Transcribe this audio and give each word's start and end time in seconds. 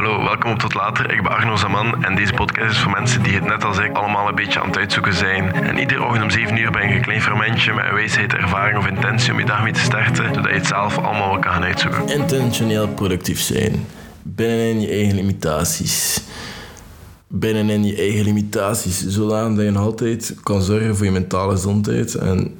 Hallo, 0.00 0.22
welkom 0.22 0.50
op 0.50 0.58
Tot 0.58 0.74
Later. 0.74 1.12
Ik 1.12 1.22
ben 1.22 1.32
Arno 1.32 1.56
Zaman 1.56 2.04
en 2.04 2.14
deze 2.14 2.32
podcast 2.32 2.70
is 2.70 2.78
voor 2.78 2.90
mensen 2.90 3.22
die 3.22 3.34
het 3.34 3.44
net 3.44 3.64
als 3.64 3.78
ik 3.78 3.96
allemaal 3.96 4.28
een 4.28 4.34
beetje 4.34 4.60
aan 4.60 4.66
het 4.66 4.76
uitzoeken 4.76 5.14
zijn. 5.14 5.52
En 5.52 5.78
iedere 5.78 6.04
ochtend 6.04 6.22
om 6.22 6.30
7 6.30 6.56
uur 6.56 6.70
ben 6.70 6.88
je 6.88 6.94
een 6.94 7.02
klein 7.02 7.22
fermentje 7.22 7.72
met 7.72 7.84
een 7.84 7.94
wijsheid, 7.94 8.34
ervaring 8.34 8.78
of 8.78 8.86
intentie 8.86 9.32
om 9.32 9.38
je 9.38 9.44
dag 9.44 9.62
mee 9.62 9.72
te 9.72 9.80
starten, 9.80 10.34
zodat 10.34 10.44
je 10.44 10.56
het 10.56 10.66
zelf 10.66 10.98
allemaal 10.98 11.38
kan 11.38 11.52
gaan 11.52 11.62
uitzoeken. 11.62 12.08
Intentioneel 12.08 12.88
productief 12.88 13.40
zijn. 13.40 13.86
Binnenin 14.22 14.80
je 14.80 14.88
eigen 14.88 15.14
limitaties. 15.14 16.20
Binnenin 17.26 17.84
je 17.84 17.96
eigen 17.96 18.24
limitaties, 18.24 19.06
zodat 19.06 19.56
je 19.56 19.72
altijd 19.78 20.34
kan 20.42 20.62
zorgen 20.62 20.96
voor 20.96 21.06
je 21.06 21.12
mentale 21.12 21.52
gezondheid. 21.52 22.14
En 22.14 22.58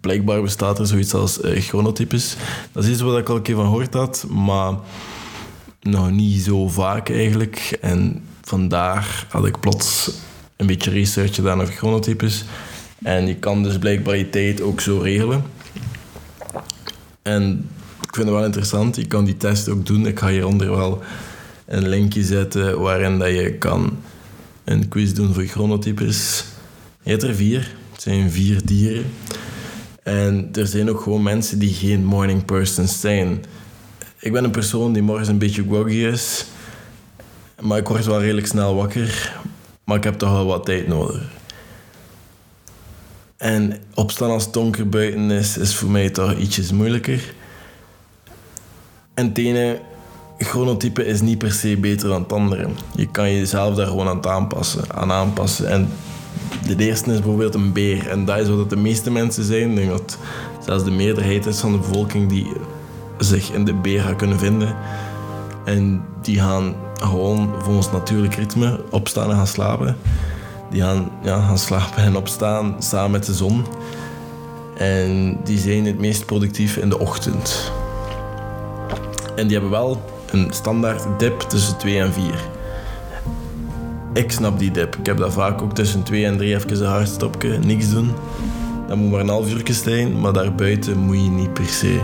blijkbaar 0.00 0.42
bestaat 0.42 0.78
er 0.78 0.86
zoiets 0.86 1.14
als 1.14 1.40
uh, 1.40 1.60
chronotypes. 1.60 2.36
Dat 2.72 2.84
is 2.84 2.90
iets 2.90 3.00
wat 3.00 3.18
ik 3.18 3.28
al 3.28 3.36
een 3.36 3.42
keer 3.42 3.54
van 3.54 3.64
gehoord 3.64 3.94
had, 3.94 4.26
maar 4.28 4.72
nog 5.80 6.10
niet 6.10 6.42
zo 6.42 6.68
vaak 6.68 7.10
eigenlijk. 7.10 7.78
En 7.80 8.22
vandaar 8.42 9.26
had 9.28 9.46
ik 9.46 9.60
plots 9.60 10.10
een 10.56 10.66
beetje 10.66 10.90
research 10.90 11.34
gedaan 11.34 11.60
over 11.60 11.74
chronotypes. 11.74 12.44
En 13.02 13.26
je 13.26 13.36
kan 13.36 13.62
dus 13.62 13.78
blijkbaar 13.78 14.16
je 14.16 14.30
tijd 14.30 14.60
ook 14.60 14.80
zo 14.80 14.98
regelen. 14.98 15.42
En 17.22 17.68
ik 18.02 18.14
vind 18.14 18.26
het 18.26 18.36
wel 18.36 18.44
interessant. 18.44 18.96
Je 18.96 19.06
kan 19.06 19.24
die 19.24 19.36
test 19.36 19.68
ook 19.68 19.86
doen. 19.86 20.06
Ik 20.06 20.18
ga 20.18 20.28
hieronder 20.28 20.70
wel 20.70 21.02
een 21.66 21.88
linkje 21.88 22.24
zetten 22.24 22.80
waarin 22.80 23.18
dat 23.18 23.28
je 23.28 23.52
kan 23.52 23.98
een 24.64 24.88
quiz 24.88 25.12
doen 25.12 25.34
voor 25.34 25.44
chronotypes. 25.44 26.44
Je 27.02 27.10
hebt 27.10 27.22
er 27.22 27.34
vier. 27.34 27.74
Het 27.92 28.02
zijn 28.02 28.30
vier 28.30 28.60
dieren. 28.64 29.04
En 30.02 30.48
er 30.52 30.66
zijn 30.66 30.90
ook 30.90 31.00
gewoon 31.00 31.22
mensen 31.22 31.58
die 31.58 31.74
geen 31.74 32.04
morning 32.04 32.44
persons 32.44 33.00
zijn. 33.00 33.44
Ik 34.20 34.32
ben 34.32 34.44
een 34.44 34.50
persoon 34.50 34.92
die 34.92 35.02
morgens 35.02 35.28
een 35.28 35.38
beetje 35.38 35.64
groggy 35.68 35.94
is. 35.94 36.46
Maar 37.60 37.78
ik 37.78 37.88
word 37.88 38.04
wel 38.04 38.20
redelijk 38.20 38.46
snel 38.46 38.74
wakker. 38.74 39.40
Maar 39.84 39.96
ik 39.96 40.04
heb 40.04 40.18
toch 40.18 40.30
wel 40.30 40.46
wat 40.46 40.64
tijd 40.64 40.88
nodig. 40.88 41.22
En 43.36 43.76
opstaan 43.94 44.30
als 44.30 44.44
het 44.44 44.52
donker 44.52 44.88
buiten 44.88 45.30
is, 45.30 45.58
is 45.58 45.76
voor 45.76 45.90
mij 45.90 46.10
toch 46.10 46.34
ietsjes 46.34 46.72
moeilijker. 46.72 47.34
En 49.14 49.26
het 49.28 49.38
ene 49.38 49.80
chronotype 50.38 51.06
is 51.06 51.20
niet 51.20 51.38
per 51.38 51.52
se 51.52 51.76
beter 51.76 52.08
dan 52.08 52.22
het 52.22 52.32
andere. 52.32 52.68
Je 52.94 53.10
kan 53.10 53.32
jezelf 53.32 53.74
daar 53.74 53.86
gewoon 53.86 54.08
aan 54.08 54.26
aanpassen. 54.26 54.94
Aan 54.94 55.12
aanpassen. 55.12 55.68
En 55.68 55.88
de 56.66 56.76
eerste 56.76 57.10
is 57.10 57.16
bijvoorbeeld 57.16 57.54
een 57.54 57.72
beer. 57.72 58.08
En 58.08 58.24
dat 58.24 58.38
is 58.38 58.48
wat 58.48 58.70
de 58.70 58.76
meeste 58.76 59.10
mensen 59.10 59.44
zijn. 59.44 59.70
Ik 59.70 59.76
denk 59.76 59.88
dat 59.88 60.18
zelfs 60.64 60.84
de 60.84 60.90
meerderheid 60.90 61.46
is 61.46 61.58
van 61.58 61.72
de 61.72 61.78
bevolking 61.78 62.28
die 62.28 62.46
zich 63.20 63.52
in 63.52 63.64
de 63.64 63.74
beer 63.74 64.02
gaan 64.02 64.16
kunnen 64.16 64.38
vinden. 64.38 64.76
En 65.64 66.02
die 66.22 66.40
gaan 66.40 66.74
gewoon 66.94 67.50
volgens 67.58 67.90
natuurlijk 67.90 68.34
ritme 68.34 68.80
opstaan 68.90 69.30
en 69.30 69.36
gaan 69.36 69.46
slapen. 69.46 69.96
Die 70.70 70.82
gaan, 70.82 71.10
ja, 71.22 71.40
gaan 71.40 71.58
slapen 71.58 72.02
en 72.02 72.16
opstaan 72.16 72.74
samen 72.78 73.10
met 73.10 73.26
de 73.26 73.34
zon. 73.34 73.64
En 74.76 75.38
die 75.44 75.58
zijn 75.58 75.86
het 75.86 75.98
meest 75.98 76.26
productief 76.26 76.76
in 76.76 76.88
de 76.88 76.98
ochtend. 76.98 77.72
En 79.36 79.46
die 79.46 79.52
hebben 79.52 79.70
wel 79.70 80.02
een 80.30 80.46
standaard 80.50 81.06
dip 81.18 81.40
tussen 81.40 81.76
2 81.76 82.00
en 82.00 82.12
4. 82.12 82.24
Ik 84.12 84.32
snap 84.32 84.58
die 84.58 84.70
dip. 84.70 84.96
Ik 84.96 85.06
heb 85.06 85.16
dat 85.18 85.32
vaak 85.32 85.62
ook 85.62 85.74
tussen 85.74 86.02
2 86.02 86.24
en 86.26 86.36
3 86.36 86.54
even 86.54 86.80
een 86.80 86.90
hartstopje, 86.90 87.58
niks 87.58 87.90
doen. 87.90 88.10
Dat 88.88 88.96
moet 88.96 89.10
maar 89.10 89.20
een 89.20 89.28
half 89.28 89.52
uur 89.52 89.62
zijn, 89.64 90.20
maar 90.20 90.32
daarbuiten 90.32 90.98
moet 90.98 91.16
je 91.16 91.30
niet 91.30 91.52
per 91.52 91.66
se 91.66 92.00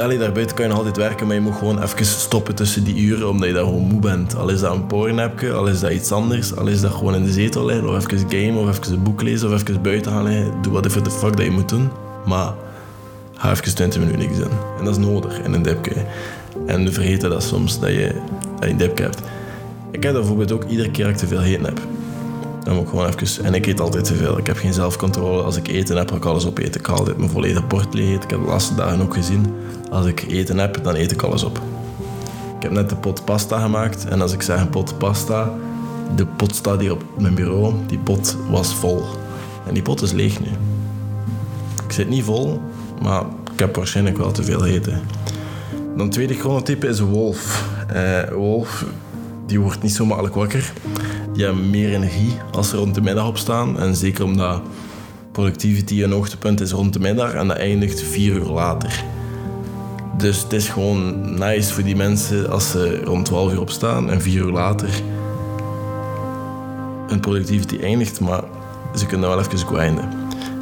allee, 0.00 0.18
daarbuiten 0.18 0.56
kan 0.56 0.66
je 0.66 0.72
altijd 0.72 0.96
werken, 0.96 1.26
maar 1.26 1.36
je 1.36 1.42
moet 1.42 1.54
gewoon 1.54 1.82
even 1.82 2.06
stoppen 2.06 2.54
tussen 2.54 2.84
die 2.84 2.96
uren, 2.96 3.28
omdat 3.28 3.48
je 3.48 3.54
daar 3.54 3.64
gewoon 3.64 3.86
moe 3.86 4.00
bent. 4.00 4.36
Al 4.36 4.48
is 4.48 4.60
dat 4.60 4.74
een 4.74 4.86
powernapje, 4.86 5.52
al 5.52 5.66
is 5.66 5.80
dat 5.80 5.90
iets 5.90 6.12
anders, 6.12 6.56
al 6.56 6.66
is 6.66 6.80
dat 6.80 6.90
gewoon 6.92 7.14
in 7.14 7.24
de 7.24 7.32
zetel 7.32 7.64
liggen, 7.64 7.88
of 7.88 8.12
even 8.12 8.30
game, 8.30 8.58
of 8.58 8.68
even 8.68 8.92
een 8.92 9.02
boek 9.02 9.22
lezen, 9.22 9.52
of 9.52 9.60
even 9.60 9.82
buiten 9.82 10.12
gaan 10.12 10.24
liggen. 10.24 10.52
Doe 10.62 10.90
voor 10.90 11.02
de 11.02 11.10
fuck 11.10 11.36
dat 11.36 11.44
je 11.44 11.50
moet 11.50 11.68
doen. 11.68 11.90
Maar 12.26 12.52
ga 13.34 13.50
even 13.50 13.74
20 13.74 14.00
minuten 14.00 14.20
niks 14.20 14.38
doen. 14.38 14.52
En 14.78 14.84
dat 14.84 14.98
is 14.98 15.04
nodig 15.04 15.40
in 15.40 15.52
een 15.52 15.62
dipje. 15.62 15.94
En 16.66 16.84
we 16.84 16.92
vergeten 16.92 17.30
dat 17.30 17.42
soms, 17.42 17.80
dat 17.80 17.90
je, 17.90 18.14
een 18.60 18.76
dipje 18.76 19.04
hebt. 19.04 19.20
Ik 19.90 20.02
heb 20.02 20.12
dat 20.12 20.20
bijvoorbeeld 20.20 20.52
ook 20.52 20.64
iedere 20.64 20.90
keer 20.90 21.04
dat 21.04 21.12
ik 21.12 21.18
te 21.18 21.26
veel 21.26 21.42
eten 21.42 21.64
heb. 21.64 21.80
Gewoon 22.70 23.06
even... 23.06 23.44
En 23.44 23.54
ik 23.54 23.66
eet 23.66 23.80
altijd 23.80 24.04
te 24.04 24.14
veel. 24.14 24.38
Ik 24.38 24.46
heb 24.46 24.56
geen 24.56 24.72
zelfcontrole. 24.72 25.42
Als 25.42 25.56
ik 25.56 25.68
eten 25.68 25.96
heb, 25.96 26.10
ga 26.10 26.16
ik 26.16 26.24
alles 26.24 26.46
opeten. 26.46 26.80
Ik 26.80 26.86
ga 26.86 26.92
altijd 26.92 27.16
mijn 27.16 27.30
volledige 27.30 27.66
bord 27.66 27.94
leeg. 27.94 28.14
Ik 28.14 28.30
heb 28.30 28.40
de 28.40 28.46
laatste 28.46 28.74
dagen 28.74 29.02
ook 29.02 29.14
gezien. 29.14 29.54
Als 29.90 30.06
ik 30.06 30.22
eten 30.28 30.58
heb, 30.58 30.84
dan 30.84 30.94
eet 30.94 31.12
ik 31.12 31.22
alles 31.22 31.42
op. 31.42 31.60
Ik 32.56 32.62
heb 32.62 32.72
net 32.72 32.88
de 32.88 32.96
pot 32.96 33.24
pasta 33.24 33.60
gemaakt. 33.60 34.04
En 34.04 34.20
als 34.20 34.32
ik 34.32 34.42
zeg 34.42 34.60
een 34.60 34.70
pot 34.70 34.98
pasta... 34.98 35.52
De 36.16 36.26
pot 36.26 36.54
staat 36.54 36.80
hier 36.80 36.92
op 36.92 37.02
mijn 37.18 37.34
bureau. 37.34 37.74
Die 37.86 37.98
pot 37.98 38.36
was 38.50 38.74
vol. 38.74 39.04
En 39.66 39.74
die 39.74 39.82
pot 39.82 40.02
is 40.02 40.12
leeg 40.12 40.40
nu. 40.40 40.48
Ik 41.86 41.92
zit 41.92 42.08
niet 42.08 42.24
vol, 42.24 42.60
maar 43.02 43.22
ik 43.52 43.58
heb 43.58 43.76
waarschijnlijk 43.76 44.16
wel 44.16 44.30
te 44.32 44.42
veel 44.42 44.66
eten. 44.66 45.00
Dan 45.96 46.00
het 46.00 46.12
tweede 46.12 46.34
chronotype 46.34 46.86
is 46.86 47.00
wolf. 47.00 47.68
Uh, 47.94 48.28
wolf 48.32 48.84
die 49.50 49.60
wordt 49.60 49.82
niet 49.82 49.92
zo 49.92 50.06
makkelijk 50.06 50.34
wakker. 50.34 50.72
Die 51.40 51.52
meer 51.52 51.94
energie 51.94 52.36
als 52.52 52.68
ze 52.68 52.76
rond 52.76 52.94
de 52.94 53.00
middag 53.00 53.26
opstaan. 53.26 53.78
En 53.78 53.96
zeker 53.96 54.24
omdat 54.24 54.62
productivity 55.32 56.02
een 56.02 56.12
hoogtepunt 56.12 56.60
is 56.60 56.70
rond 56.70 56.92
de 56.92 57.00
middag 57.00 57.32
en 57.32 57.48
dat 57.48 57.56
eindigt 57.56 58.02
vier 58.02 58.34
uur 58.34 58.48
later. 58.48 59.04
Dus 60.16 60.42
het 60.42 60.52
is 60.52 60.68
gewoon 60.68 61.34
nice 61.38 61.72
voor 61.72 61.82
die 61.82 61.96
mensen 61.96 62.50
als 62.50 62.70
ze 62.70 63.00
rond 63.04 63.24
12 63.24 63.52
uur 63.52 63.60
opstaan 63.60 64.10
en 64.10 64.20
vier 64.20 64.42
uur 64.42 64.52
later 64.52 64.88
hun 67.08 67.20
productivity 67.20 67.78
eindigt, 67.78 68.20
maar 68.20 68.42
ze 68.96 69.06
kunnen 69.06 69.28
wel 69.28 69.38
even 69.38 69.58
grinden. 69.58 70.08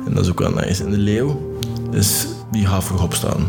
En 0.07 0.15
dat 0.15 0.25
is 0.25 0.31
ook 0.31 0.41
wel 0.41 0.53
nice. 0.53 0.85
En 0.85 0.91
de 0.91 0.99
leeuw, 0.99 1.57
dus 1.91 2.27
die 2.51 2.67
gaat 2.67 2.85
vroeg 2.85 3.03
opstaan. 3.03 3.47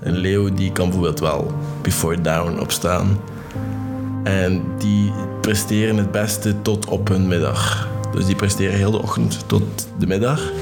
Een 0.00 0.16
leeuw 0.16 0.54
die 0.54 0.72
kan 0.72 0.84
bijvoorbeeld 0.84 1.20
wel 1.20 1.52
before 1.82 2.20
down 2.20 2.60
opstaan. 2.60 3.18
En 4.24 4.62
die 4.78 5.12
presteren 5.40 5.96
het 5.96 6.10
beste 6.10 6.62
tot 6.62 6.86
op 6.86 7.08
hun 7.08 7.28
middag. 7.28 7.88
Dus 8.12 8.26
die 8.26 8.34
presteren 8.34 8.76
heel 8.76 8.90
de 8.90 9.02
ochtend 9.02 9.44
tot 9.46 9.88
de 9.98 10.06
middag. 10.06 10.52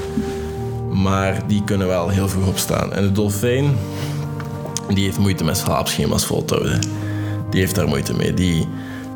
Maar 0.91 1.47
die 1.47 1.63
kunnen 1.63 1.87
wel 1.87 2.09
heel 2.09 2.29
vroeg 2.29 2.47
opstaan. 2.47 2.93
En 2.93 3.03
de 3.03 3.11
dolfijn, 3.11 3.75
die 4.93 5.03
heeft 5.03 5.17
moeite 5.17 5.43
met 5.43 5.57
slaapschema's 5.57 6.25
vol 6.25 6.45
te 6.45 6.53
houden. 6.53 6.79
Die 7.49 7.59
heeft 7.59 7.75
daar 7.75 7.87
moeite 7.87 8.15
mee. 8.15 8.33
Die, 8.33 8.67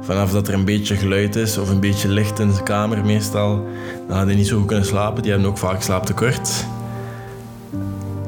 vanaf 0.01 0.31
dat 0.31 0.47
er 0.47 0.53
een 0.53 0.65
beetje 0.65 0.95
geluid 0.95 1.35
is 1.35 1.57
of 1.57 1.69
een 1.69 1.79
beetje 1.79 2.07
licht 2.07 2.39
in 2.39 2.51
de 2.51 2.63
kamer 2.63 3.05
meestal, 3.05 3.65
dan 4.07 4.17
gaan 4.17 4.27
die 4.27 4.35
niet 4.35 4.47
zo 4.47 4.57
goed 4.57 4.67
kunnen 4.67 4.85
slapen. 4.85 5.21
Die 5.21 5.31
hebben 5.31 5.49
ook 5.49 5.57
vaak 5.57 5.81
slaaptekort. 5.81 6.65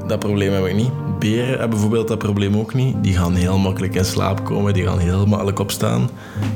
Dat 0.09 0.20
probleem 0.20 0.53
heb 0.53 0.66
ik 0.66 0.75
niet. 0.75 0.92
Beren 1.20 1.47
hebben 1.47 1.70
bijvoorbeeld 1.70 2.08
dat 2.08 2.18
probleem 2.18 2.58
ook 2.58 2.74
niet. 2.74 2.96
Die 3.02 3.14
gaan 3.14 3.34
heel 3.34 3.58
makkelijk 3.58 3.96
in 3.96 4.06
slaap 4.06 4.46
komen, 4.46 4.74
die 4.74 4.86
gaan 4.86 5.00
heel 5.00 5.25
makkelijk 5.25 5.59
opstaan. 5.59 6.09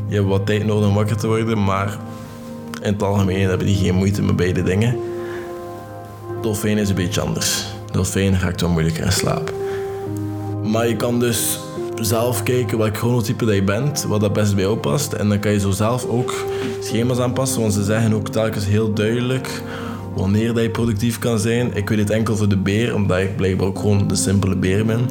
Die 0.07 0.15
hebben 0.15 0.31
wat 0.31 0.45
tijd 0.45 0.65
nodig 0.65 0.87
om 0.87 0.93
wakker 0.93 1.17
te 1.17 1.27
worden, 1.27 1.63
maar 1.63 1.97
in 2.81 2.93
het 2.93 3.03
algemeen 3.03 3.47
hebben 3.49 3.67
die 3.67 3.75
geen 3.75 3.95
moeite 3.95 4.21
met 4.21 4.35
beide 4.35 4.63
dingen. 4.63 4.97
Dolfijn 6.41 6.77
is 6.77 6.89
een 6.89 6.95
beetje 6.95 7.21
anders. 7.21 7.65
Dolfijn 7.91 8.39
raakt 8.39 8.61
wel 8.61 8.69
moeilijker 8.69 9.05
in 9.05 9.11
slaap. 9.11 9.53
Maar 10.63 10.87
je 10.87 10.95
kan 10.95 11.19
dus 11.19 11.59
zelf 12.01 12.43
kijken 12.43 12.77
welk 12.77 12.97
chronotype 12.97 13.45
dat 13.45 13.55
je 13.55 13.63
bent, 13.63 14.05
wat 14.07 14.21
dat 14.21 14.33
best 14.33 14.55
bij 14.55 14.63
jou 14.63 14.77
past. 14.77 15.13
En 15.13 15.29
dan 15.29 15.39
kan 15.39 15.51
je 15.51 15.59
zo 15.59 15.71
zelf 15.71 16.05
ook 16.05 16.33
schema's 16.79 17.19
aanpassen, 17.19 17.61
want 17.61 17.73
ze 17.73 17.83
zeggen 17.83 18.13
ook 18.13 18.29
telkens 18.29 18.65
heel 18.65 18.93
duidelijk 18.93 19.61
wanneer 20.15 20.53
dat 20.53 20.63
je 20.63 20.69
productief 20.69 21.19
kan 21.19 21.39
zijn. 21.39 21.75
Ik 21.75 21.89
weet 21.89 21.99
het 21.99 22.09
enkel 22.09 22.35
voor 22.35 22.49
de 22.49 22.57
beer, 22.57 22.95
omdat 22.95 23.19
ik 23.19 23.35
blijkbaar 23.35 23.67
ook 23.67 23.79
gewoon 23.79 24.07
de 24.07 24.15
simpele 24.15 24.55
beer 24.55 24.85
ben. 24.85 25.09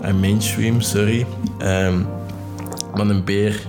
En 0.00 0.20
mainstream, 0.20 0.80
sorry. 0.80 1.26
Um, 1.62 2.06
een 2.94 3.24
beer, 3.24 3.66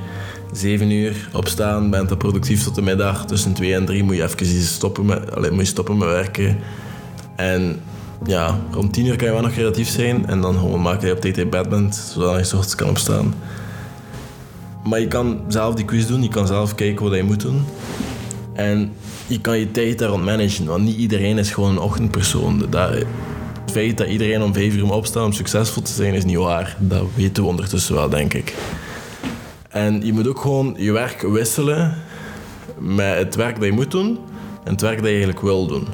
7 0.52 0.92
uur 0.92 1.30
opstaan, 1.34 1.90
bent 1.90 2.10
dan 2.10 2.18
productief 2.18 2.64
tot 2.64 2.76
de 2.76 2.82
middag. 2.82 3.26
Tussen 3.26 3.54
2 3.54 3.74
en 3.74 3.86
3 3.86 4.04
moet 4.04 4.16
je 4.16 4.24
even 4.24 4.62
stoppen 4.62 5.06
met, 5.06 5.36
allez, 5.36 5.50
moet 5.50 5.60
je 5.60 5.66
stoppen 5.66 5.98
met 5.98 6.08
werken. 6.08 6.58
En 7.36 7.80
ja, 8.26 8.60
rond 8.72 8.94
10 8.94 9.06
uur 9.06 9.16
kan 9.16 9.28
je 9.28 9.34
wel 9.34 9.42
nog 9.42 9.52
creatief 9.52 9.90
zijn. 9.90 10.28
En 10.28 10.42
dan 10.42 10.54
gewoon 10.54 10.82
maken 10.82 11.08
je 11.08 11.14
op 11.14 11.22
tijd 11.22 11.38
in 11.38 11.50
bed 11.50 11.96
zodat 12.14 12.38
je 12.38 12.44
s 12.44 12.54
ochtends 12.54 12.76
kan 12.76 12.90
opstaan. 12.90 13.34
Maar 14.84 15.00
je 15.00 15.08
kan 15.08 15.42
zelf 15.48 15.76
die 15.76 15.86
quiz 15.86 16.06
doen, 16.06 16.24
je 16.24 16.30
kan 16.30 16.48
zelf 16.48 16.76
kijken 16.76 17.06
wat 17.06 17.16
je 17.16 17.24
moet 17.24 17.42
doen. 17.42 17.66
En 18.56 18.94
je 19.28 19.42
kan 19.42 19.60
je 19.60 19.72
tijd 19.72 20.00
daar 20.00 20.20
managen, 20.20 20.66
want 20.66 20.84
niet 20.84 20.98
iedereen 20.98 21.38
is 21.38 21.52
gewoon 21.52 21.72
een 21.72 21.80
ochtendpersoon. 21.80 22.66
Dat, 22.70 22.90
het 22.90 23.72
feit 23.72 23.98
dat 23.98 24.08
iedereen 24.08 24.42
om 24.42 24.54
vijf 24.54 24.76
uur 24.76 24.94
opstaat 24.94 25.26
om 25.26 25.34
succesvol 25.34 25.82
te 25.82 25.92
zijn, 25.92 26.14
is 26.14 26.26
niet 26.26 26.38
waar. 26.38 26.78
Dat 26.80 27.04
weten 27.16 27.44
we 27.44 27.50
ondertussen 27.50 27.96
wel, 27.96 28.10
denk 28.10 28.34
ik. 28.34 28.54
En 29.70 30.06
je 30.06 30.14
moet 30.14 30.28
ook 30.28 30.40
gewoon 30.40 30.76
je 30.78 30.92
werk 30.92 31.22
wisselen 31.22 31.96
met 32.78 33.18
het 33.18 33.36
werk 33.36 33.56
dat 33.56 33.66
je 33.66 33.72
moet 33.72 33.92
doen 33.92 34.20
en 34.64 34.72
het 34.72 34.82
werk 34.82 34.96
dat 34.96 35.06
je 35.06 35.10
eigenlijk 35.10 35.42
wil 35.42 35.68
doen. 35.68 35.88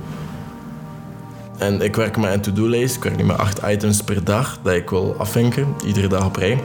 En 1.58 1.82
ik 1.82 1.96
werk 1.96 2.18
met 2.18 2.34
een 2.34 2.42
to-do-lijst. 2.42 2.96
Ik 2.96 3.04
werk 3.04 3.18
nu 3.18 3.24
met 3.24 3.38
acht 3.38 3.60
items 3.68 4.04
per 4.04 4.24
dag 4.24 4.60
dat 4.64 4.74
ik 4.74 4.90
wil 4.90 5.16
afvinken, 5.18 5.68
iedere 5.86 6.08
dag 6.08 6.26
op 6.26 6.36
rij. 6.36 6.64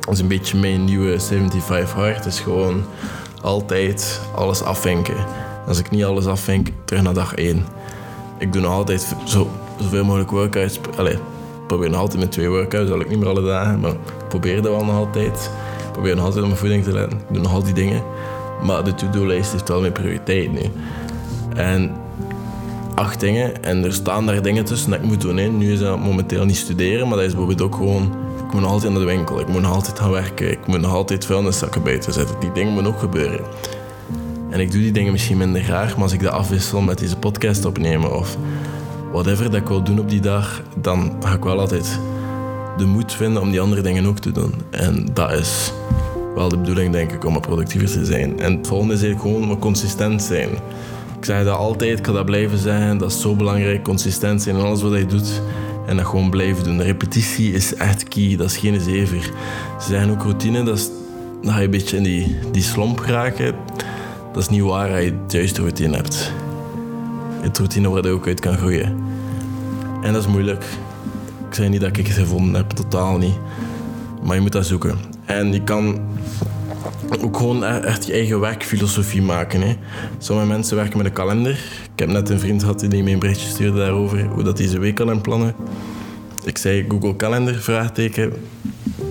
Dat 0.00 0.14
is 0.14 0.20
een 0.20 0.28
beetje 0.28 0.58
mijn 0.58 0.84
nieuwe 0.84 1.20
75 1.20 1.92
hard. 1.92 2.26
is 2.26 2.40
gewoon 2.40 2.84
altijd 3.46 4.20
alles 4.34 4.62
afvinken. 4.62 5.14
Als 5.66 5.78
ik 5.78 5.90
niet 5.90 6.04
alles 6.04 6.26
afvink, 6.26 6.68
terug 6.84 7.02
naar 7.02 7.14
dag 7.14 7.34
1. 7.34 7.64
Ik 8.38 8.52
doe 8.52 8.62
nog 8.62 8.72
altijd 8.72 9.16
zo, 9.24 9.50
zoveel 9.80 10.04
mogelijk 10.04 10.30
workouts. 10.30 10.80
Allee, 10.96 11.12
ik 11.12 11.66
probeer 11.66 11.90
nog 11.90 12.00
altijd 12.00 12.20
met 12.20 12.32
twee 12.32 12.48
workouts. 12.48 12.90
Dat 12.90 13.00
ik 13.00 13.08
niet 13.08 13.18
meer 13.18 13.28
alle 13.28 13.42
dagen, 13.42 13.80
maar 13.80 13.90
ik 13.90 14.28
probeer 14.28 14.62
dat 14.62 14.72
wel 14.72 14.84
nog 14.84 14.96
altijd. 14.96 15.50
Ik 15.86 15.92
probeer 15.92 16.14
nog 16.14 16.24
altijd 16.24 16.42
op 16.42 16.48
mijn 16.48 16.60
voeding 16.60 16.84
te 16.84 16.92
letten. 16.92 17.18
Ik 17.18 17.34
doe 17.34 17.42
nog 17.42 17.52
al 17.52 17.62
die 17.62 17.74
dingen. 17.74 18.02
Maar 18.62 18.84
de 18.84 18.94
to-do-lijst 18.94 19.52
heeft 19.52 19.68
wel 19.68 19.80
mijn 19.80 19.92
prioriteit 19.92 20.52
nu. 20.52 20.70
En 21.54 21.94
acht 22.94 23.20
dingen. 23.20 23.64
En 23.64 23.84
er 23.84 23.92
staan 23.92 24.26
daar 24.26 24.42
dingen 24.42 24.64
tussen 24.64 24.90
dat 24.90 24.98
ik 24.98 25.06
moet 25.06 25.20
doen. 25.20 25.36
Hè. 25.36 25.46
Nu 25.46 25.72
is 25.72 25.78
dat 25.78 25.98
momenteel 25.98 26.44
niet 26.44 26.56
studeren, 26.56 27.08
maar 27.08 27.16
dat 27.16 27.26
is 27.26 27.34
bijvoorbeeld 27.34 27.62
ook 27.62 27.74
gewoon... 27.74 28.12
Moet 28.56 28.64
altijd 28.64 28.92
naar 28.92 29.00
de 29.00 29.06
winkel, 29.06 29.40
ik 29.40 29.48
moet 29.48 29.64
altijd 29.64 29.98
gaan 29.98 30.10
werken, 30.10 30.50
ik 30.50 30.66
moet 30.66 30.80
nog 30.80 30.92
altijd 30.92 31.24
vuilniszakken 31.24 31.82
buiten 31.82 32.12
zetten. 32.12 32.40
Die 32.40 32.52
dingen 32.52 32.72
moeten 32.72 32.92
ook 32.92 32.98
gebeuren. 32.98 33.40
En 34.50 34.60
ik 34.60 34.70
doe 34.70 34.80
die 34.80 34.92
dingen 34.92 35.12
misschien 35.12 35.36
minder 35.36 35.62
graag, 35.62 35.94
maar 35.94 36.02
als 36.02 36.12
ik 36.12 36.22
dat 36.22 36.32
afwissel 36.32 36.80
met 36.80 36.98
deze 36.98 37.16
podcast 37.16 37.64
opnemen 37.64 38.16
of 38.16 38.36
whatever 39.12 39.44
dat 39.44 39.60
ik 39.60 39.68
wil 39.68 39.82
doen 39.82 39.98
op 39.98 40.10
die 40.10 40.20
dag, 40.20 40.62
dan 40.76 41.12
ga 41.20 41.34
ik 41.34 41.42
wel 41.42 41.60
altijd 41.60 42.00
de 42.76 42.84
moed 42.84 43.12
vinden 43.12 43.42
om 43.42 43.50
die 43.50 43.60
andere 43.60 43.82
dingen 43.82 44.06
ook 44.06 44.18
te 44.18 44.32
doen. 44.32 44.54
En 44.70 45.08
dat 45.12 45.32
is 45.32 45.72
wel 46.34 46.48
de 46.48 46.58
bedoeling, 46.58 46.92
denk 46.92 47.12
ik, 47.12 47.24
om 47.24 47.40
productiever 47.40 47.90
te 47.90 48.04
zijn. 48.04 48.40
En 48.40 48.56
het 48.56 48.66
volgende 48.66 48.94
is 48.94 49.02
eigenlijk 49.02 49.36
gewoon 49.36 49.58
consistent 49.58 50.22
zijn. 50.22 50.48
Ik 51.18 51.24
zeg 51.24 51.44
dat 51.44 51.56
altijd, 51.56 51.98
ik 51.98 52.06
ga 52.06 52.12
dat 52.12 52.24
blijven 52.24 52.58
zeggen. 52.58 52.98
Dat 52.98 53.10
is 53.10 53.20
zo 53.20 53.34
belangrijk, 53.34 53.82
consistent 53.82 54.42
zijn 54.42 54.56
in 54.56 54.62
alles 54.62 54.82
wat 54.82 54.92
je 54.92 55.06
doet. 55.06 55.42
En 55.86 55.96
dat 55.96 56.06
gewoon 56.06 56.30
blijven 56.30 56.64
doen. 56.64 56.82
repetitie 56.82 57.52
is 57.52 57.74
echt 57.74 58.08
key, 58.08 58.36
dat 58.36 58.50
is 58.50 58.56
geen 58.56 58.80
zever. 58.80 59.22
Ze 59.80 59.86
zeggen 59.88 60.10
ook 60.10 60.22
routine, 60.22 60.62
dat 60.62 60.76
is, 60.76 60.88
dan 61.42 61.52
ga 61.52 61.58
je 61.58 61.64
een 61.64 61.70
beetje 61.70 61.96
in 61.96 62.02
die, 62.02 62.36
die 62.52 62.62
slomp 62.62 62.98
geraken. 62.98 63.54
Dat 64.32 64.42
is 64.42 64.48
niet 64.48 64.62
waar 64.62 64.90
als 64.90 65.00
je 65.00 65.12
het 65.22 65.32
juiste 65.32 65.60
routine 65.60 65.96
hebt. 65.96 66.32
Het 67.40 67.58
routine 67.58 67.88
waar 67.88 68.04
je 68.04 68.10
ook 68.10 68.26
uit 68.26 68.40
kan 68.40 68.56
groeien. 68.56 69.04
En 70.02 70.12
dat 70.12 70.22
is 70.22 70.28
moeilijk. 70.28 70.64
Ik 71.48 71.54
zeg 71.54 71.68
niet 71.68 71.80
dat 71.80 71.96
ik 71.96 72.06
het 72.06 72.16
gevonden 72.16 72.54
heb, 72.54 72.70
totaal 72.70 73.18
niet. 73.18 73.38
Maar 74.22 74.34
je 74.34 74.40
moet 74.40 74.52
dat 74.52 74.66
zoeken. 74.66 74.98
En 75.24 75.52
je 75.52 75.62
kan 75.62 76.00
ook 77.20 77.36
gewoon 77.36 77.62
e- 77.62 77.78
echt 77.78 78.06
je 78.06 78.12
eigen 78.12 78.40
werkfilosofie 78.40 79.22
maken. 79.22 79.60
Hè. 79.60 79.76
Sommige 80.18 80.48
mensen 80.48 80.76
werken 80.76 80.96
met 80.96 81.06
een 81.06 81.12
kalender. 81.12 81.58
Ik 81.92 81.98
heb 81.98 82.08
net 82.08 82.30
een 82.30 82.40
vriend 82.40 82.60
gehad 82.60 82.80
die 82.80 83.02
mij 83.02 83.12
een 83.12 83.18
berichtje 83.18 83.48
stuurde 83.48 83.78
daarover, 83.78 84.24
hoe 84.24 84.42
dat 84.42 84.58
hij 84.58 84.66
zijn 84.68 84.80
week 84.80 84.94
kan 84.94 85.10
inplannen. 85.10 85.54
Ik 86.44 86.58
zei 86.58 86.84
Google 86.88 87.16
Calendar, 87.16 87.54
vraagteken. 87.54 88.32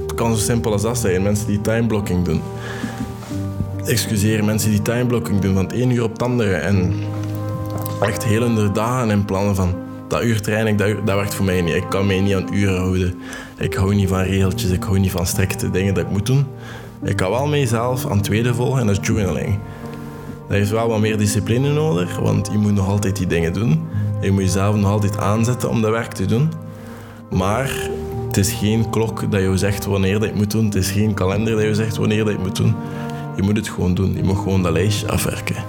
Het 0.01 0.13
kan 0.15 0.35
zo 0.35 0.41
simpel 0.43 0.71
als 0.71 0.81
dat 0.81 0.97
zijn, 0.97 1.23
mensen 1.23 1.47
die 1.47 1.61
timeblocking 1.61 2.25
doen. 2.25 2.41
Excuseer, 3.85 4.43
mensen 4.43 4.69
die 4.69 4.81
timeblocking 4.81 5.39
doen 5.39 5.53
van 5.53 5.63
het 5.63 5.75
uur 5.75 6.03
op 6.03 6.11
het 6.11 6.21
andere. 6.21 6.53
En 6.53 6.93
echt 8.01 8.23
hele 8.23 8.71
dagen 8.71 9.09
in 9.09 9.25
plannen 9.25 9.55
van 9.55 9.73
dat 10.07 10.23
uur 10.23 10.41
training, 10.41 10.77
dat, 10.77 10.87
dat 11.05 11.15
werkt 11.15 11.35
voor 11.35 11.45
mij 11.45 11.61
niet. 11.61 11.75
Ik 11.75 11.89
kan 11.89 12.05
mij 12.05 12.19
niet 12.19 12.35
aan 12.35 12.53
uren 12.53 12.77
houden. 12.77 13.15
Ik 13.57 13.73
hou 13.73 13.95
niet 13.95 14.09
van 14.09 14.21
regeltjes, 14.21 14.71
ik 14.71 14.83
hou 14.83 14.99
niet 14.99 15.11
van 15.11 15.25
strikte 15.25 15.71
dingen 15.71 15.93
dat 15.93 16.03
ik 16.03 16.11
moet 16.11 16.25
doen. 16.25 16.45
Ik 17.05 17.15
kan 17.15 17.29
wel 17.29 17.47
mezelf 17.47 18.05
aan 18.05 18.15
het 18.15 18.23
tweede 18.23 18.53
volgen 18.53 18.79
en 18.79 18.87
dat 18.87 18.99
is 19.01 19.07
journaling. 19.07 19.59
Dat 20.47 20.57
heeft 20.57 20.69
wel 20.69 20.87
wat 20.87 20.99
meer 20.99 21.17
discipline 21.17 21.73
nodig, 21.73 22.19
want 22.19 22.49
je 22.51 22.57
moet 22.57 22.73
nog 22.73 22.87
altijd 22.87 23.15
die 23.15 23.27
dingen 23.27 23.53
doen. 23.53 23.87
Je 24.21 24.31
moet 24.31 24.41
jezelf 24.41 24.75
nog 24.75 24.89
altijd 24.89 25.17
aanzetten 25.17 25.69
om 25.69 25.81
dat 25.81 25.91
werk 25.91 26.11
te 26.11 26.25
doen. 26.25 26.51
Maar 27.29 27.89
het 28.27 28.37
is 28.37 28.51
geen 28.51 28.89
klok 28.89 29.31
dat 29.31 29.41
je 29.41 29.57
zegt 29.57 29.85
wanneer 29.85 30.19
dat 30.19 30.29
je 30.29 30.35
moet 30.35 30.51
doen. 30.51 30.65
Het 30.65 30.75
is 30.75 30.91
geen 30.91 31.13
kalender 31.13 31.55
dat 31.55 31.63
je 31.63 31.75
zegt 31.75 31.97
wanneer 31.97 32.25
dat 32.25 32.33
je 32.33 32.39
moet 32.39 32.55
doen. 32.55 32.75
Je 33.35 33.41
moet 33.41 33.55
het 33.55 33.69
gewoon 33.69 33.93
doen. 33.93 34.15
Je 34.15 34.23
moet 34.23 34.37
gewoon 34.37 34.63
dat 34.63 34.71
lijstje 34.71 35.07
afwerken. 35.07 35.63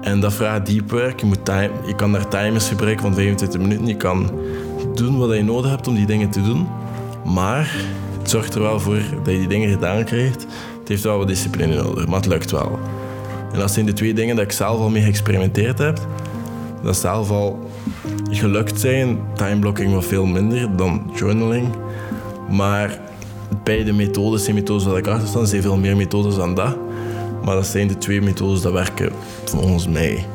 En 0.00 0.20
dat 0.20 0.32
vraagt 0.32 0.66
deep 0.66 0.90
work. 0.90 1.20
Je, 1.20 1.26
moet 1.26 1.38
je 1.86 1.94
kan 1.96 2.12
daar 2.12 2.28
timers 2.28 2.68
gebruiken 2.68 3.02
van 3.02 3.14
25 3.14 3.60
minuten. 3.60 3.86
Je 3.86 3.96
kan 3.96 4.30
doen 4.94 5.18
wat 5.18 5.36
je 5.36 5.42
nodig 5.42 5.70
hebt 5.70 5.88
om 5.88 5.94
die 5.94 6.06
dingen 6.06 6.30
te 6.30 6.42
doen. 6.42 6.66
Maar 7.24 7.74
het 8.24 8.32
zorgt 8.32 8.54
er 8.54 8.60
wel 8.60 8.80
voor 8.80 8.98
dat 9.22 9.32
je 9.32 9.38
die 9.38 9.48
dingen 9.48 9.70
gedaan 9.70 10.04
krijgt. 10.04 10.42
Het 10.78 10.88
heeft 10.88 11.02
wel 11.02 11.18
wat 11.18 11.28
discipline 11.28 11.74
nodig, 11.82 12.06
maar 12.06 12.16
het 12.16 12.26
lukt 12.26 12.50
wel. 12.50 12.78
En 13.52 13.58
dat 13.58 13.70
zijn 13.70 13.86
de 13.86 13.92
twee 13.92 14.14
dingen 14.14 14.36
dat 14.36 14.44
ik 14.44 14.52
zelf 14.52 14.78
al 14.78 14.88
mee 14.88 15.02
geëxperimenteerd 15.02 15.78
heb. 15.78 16.06
Dat 16.82 16.96
zelf 16.96 17.30
al 17.30 17.70
gelukt 18.30 18.80
zijn. 18.80 19.18
Timeblocking 19.34 19.92
wat 19.92 20.04
veel 20.04 20.26
minder 20.26 20.76
dan 20.76 21.10
journaling. 21.14 21.68
Maar 22.50 23.00
beide 23.64 23.92
methodes 23.92 24.44
zijn 24.44 24.54
methodes 24.54 24.84
waar 24.84 24.98
ik 24.98 25.06
achter 25.06 25.28
sta. 25.28 25.44
Zijn 25.44 25.62
veel 25.62 25.76
meer 25.76 25.96
methodes 25.96 26.34
dan 26.34 26.54
dat. 26.54 26.76
Maar 27.44 27.54
dat 27.54 27.66
zijn 27.66 27.88
de 27.88 27.98
twee 27.98 28.22
methodes 28.22 28.62
die 28.62 28.70
werken 28.72 29.12
volgens 29.44 29.88
mij. 29.88 30.26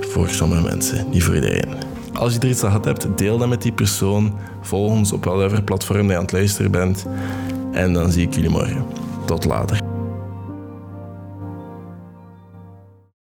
Voor 0.00 0.28
sommige 0.28 0.62
mensen, 0.62 1.06
niet 1.10 1.22
voor 1.22 1.34
iedereen. 1.34 1.87
Als 2.18 2.32
je 2.32 2.38
er 2.38 2.48
iets 2.48 2.64
aan 2.64 2.70
gehad 2.70 2.84
hebt, 2.84 3.18
deel 3.18 3.38
dat 3.38 3.48
met 3.48 3.62
die 3.62 3.72
persoon. 3.72 4.32
Volg 4.60 4.90
ons 4.90 5.12
op 5.12 5.24
welk 5.24 5.64
platform 5.64 6.10
je 6.10 6.16
aan 6.16 6.22
het 6.22 6.32
luisteren 6.32 6.70
bent. 6.70 7.06
En 7.72 7.92
dan 7.92 8.12
zie 8.12 8.26
ik 8.26 8.34
jullie 8.34 8.50
morgen. 8.50 8.84
Tot 9.26 9.44
later. 9.44 9.87